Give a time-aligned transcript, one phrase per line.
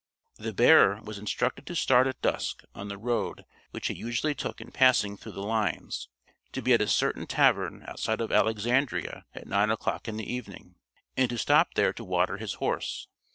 [0.37, 4.59] The bearer was instructed to start at dusk on the road which he usually took
[4.59, 6.09] in passing through the lines,
[6.53, 10.73] to be at a certain tavern outside of Alexandria at nine o'clock in the evening,
[11.15, 13.05] and to stop there to water his horse.